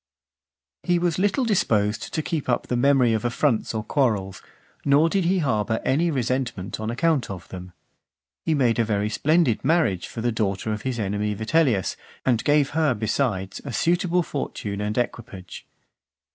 [0.83, 0.87] XIV.
[0.89, 4.41] He was little disposed to keep up the memory of affronts or quarrels,
[4.83, 7.71] nor did he harbour any resentment on account of them.
[8.43, 11.95] He made a very splendid marriage for the daughter of his enemy Vitellius,
[12.25, 15.67] and gave her, besides, a suitable fortune and equipage.